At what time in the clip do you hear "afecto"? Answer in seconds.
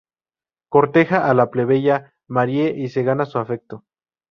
3.37-3.83